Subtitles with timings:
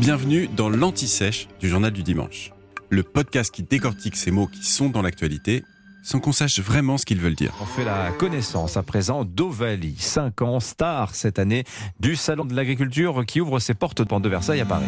[0.00, 2.52] Bienvenue dans l'Anti-Sèche du Journal du Dimanche,
[2.90, 5.64] le podcast qui décortique ces mots qui sont dans l'actualité
[6.02, 7.54] sans qu'on sache vraiment ce qu'ils veulent dire.
[7.60, 11.64] On fait la connaissance à présent d'Ovalie, 5 ans, star cette année
[12.00, 14.86] du Salon de l'Agriculture qui ouvre ses portes de Versailles à Paris.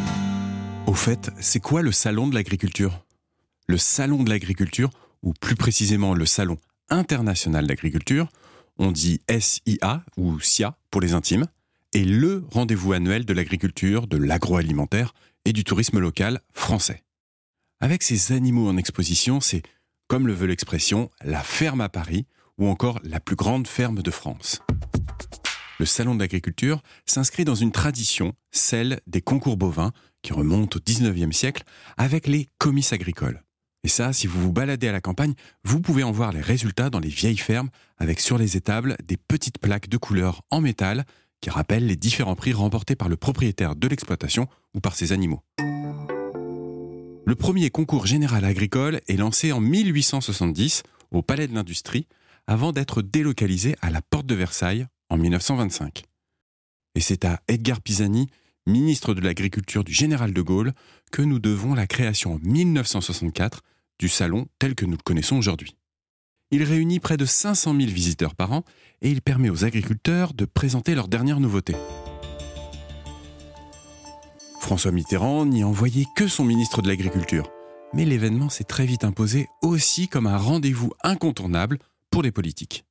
[0.86, 3.04] Au fait, c'est quoi le Salon de l'Agriculture?
[3.68, 4.90] Le Salon de l'Agriculture,
[5.22, 6.58] ou plus précisément le Salon
[6.90, 8.28] international d'agriculture,
[8.78, 11.46] on dit SIA ou SIA pour les intimes,
[11.94, 15.14] est le rendez-vous annuel de l'agriculture, de l'agroalimentaire
[15.44, 17.04] et du tourisme local français.
[17.80, 19.62] Avec ces animaux en exposition, c'est,
[20.08, 22.26] comme le veut l'expression, la ferme à Paris
[22.58, 24.60] ou encore la plus grande ferme de France.
[25.78, 30.80] Le salon de l'agriculture s'inscrit dans une tradition, celle des concours bovins, qui remonte au
[30.80, 31.64] 19e siècle,
[31.96, 33.42] avec les comices agricoles.
[33.82, 36.88] Et ça, si vous vous baladez à la campagne, vous pouvez en voir les résultats
[36.90, 41.04] dans les vieilles fermes, avec sur les étables des petites plaques de couleur en métal
[41.40, 45.42] qui rappelle les différents prix remportés par le propriétaire de l'exploitation ou par ses animaux.
[47.26, 52.06] Le premier concours général agricole est lancé en 1870 au Palais de l'Industrie
[52.46, 56.04] avant d'être délocalisé à la Porte de Versailles en 1925.
[56.94, 58.28] Et c'est à Edgar Pisani,
[58.66, 60.72] ministre de l'Agriculture du général de Gaulle,
[61.12, 63.62] que nous devons la création en 1964
[63.98, 65.76] du salon tel que nous le connaissons aujourd'hui.
[66.54, 68.62] Il réunit près de 500 000 visiteurs par an
[69.02, 71.74] et il permet aux agriculteurs de présenter leurs dernières nouveautés.
[74.60, 77.50] François Mitterrand n'y envoyait que son ministre de l'Agriculture,
[77.92, 81.80] mais l'événement s'est très vite imposé aussi comme un rendez-vous incontournable
[82.12, 82.84] pour les politiques.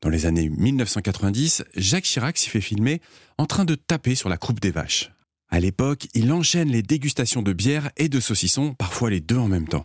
[0.00, 3.00] Dans les années 1990, Jacques Chirac s'y fait filmer
[3.38, 5.12] en train de taper sur la croupe des vaches.
[5.50, 9.46] À l'époque, il enchaîne les dégustations de bière et de saucissons, parfois les deux en
[9.46, 9.84] même temps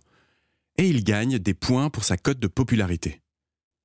[0.78, 3.22] et il gagne des points pour sa cote de popularité.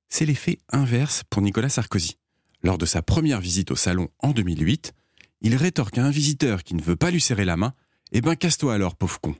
[0.09, 2.17] C'est l'effet inverse pour Nicolas Sarkozy.
[2.61, 4.93] Lors de sa première visite au salon en 2008,
[5.41, 7.73] il rétorque à un visiteur qui ne veut pas lui serrer la main
[8.11, 9.35] Eh ben, casse-toi alors, pauvre con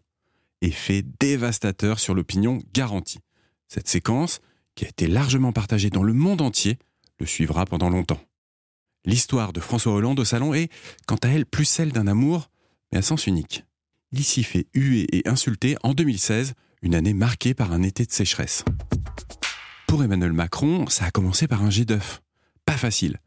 [0.61, 3.19] Effet dévastateur sur l'opinion garantie.
[3.67, 4.39] Cette séquence,
[4.75, 6.77] qui a été largement partagée dans le monde entier,
[7.19, 8.21] le suivra pendant longtemps.
[9.05, 10.71] L'histoire de François Hollande au salon est,
[11.05, 12.49] quant à elle, plus celle d'un amour,
[12.91, 13.65] mais à sens unique.
[14.11, 16.53] Il s'y fait huer et insulter en 2016
[16.83, 18.65] une année marquée par un été de sécheresse.
[19.87, 22.21] Pour Emmanuel Macron, ça a commencé par un jet d'œuf.
[22.65, 23.19] Pas facile.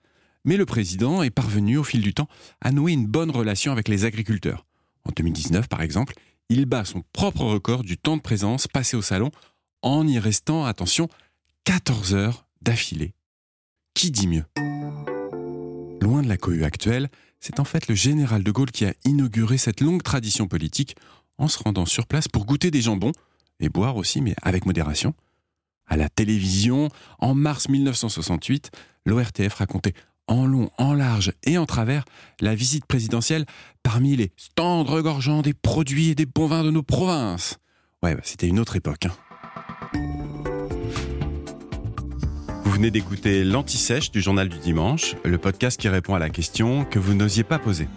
[0.45, 2.29] Mais le président est parvenu au fil du temps
[2.61, 4.67] à nouer une bonne relation avec les agriculteurs.
[5.05, 6.15] En 2019, par exemple,
[6.51, 9.31] il bat son propre record du temps de présence passé au salon
[9.83, 11.09] en y restant, attention,
[11.65, 13.15] 14 heures d'affilée.
[13.95, 14.45] Qui dit mieux?
[16.03, 17.09] Loin de la cohue actuelle,
[17.41, 20.97] c'est en fait le général de Gaulle qui a inauguré cette longue tradition politique
[21.39, 23.13] en se rendant sur place pour goûter des jambons,
[23.61, 25.15] et boire aussi, mais avec modération.
[25.87, 28.71] À la télévision, en mars 1968,
[29.05, 29.95] l'ORTF racontait
[30.29, 32.05] en long, en large et en travers
[32.41, 33.47] la visite présidentielle
[33.83, 37.59] parmi les stands regorgeant des produits et des bons vins de nos provinces.
[38.03, 39.07] Ouais, bah, c'était une autre époque.
[39.07, 39.13] Hein.
[42.65, 46.85] Vous venez d'écouter l'Anti-Sèche du Journal du Dimanche, le podcast qui répond à la question
[46.85, 47.89] que vous n'osiez pas poser.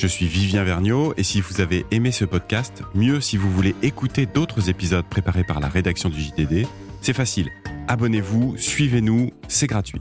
[0.00, 3.74] Je suis Vivien Vergniaud et si vous avez aimé ce podcast, mieux si vous voulez
[3.82, 6.66] écouter d'autres épisodes préparés par la rédaction du JDD,
[7.02, 7.50] c'est facile.
[7.86, 10.00] Abonnez-vous, suivez-nous, c'est gratuit.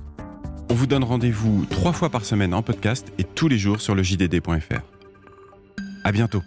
[0.69, 3.93] On vous donne rendez-vous trois fois par semaine en podcast et tous les jours sur
[3.93, 4.79] le JDD.fr.
[6.05, 6.43] À bientôt.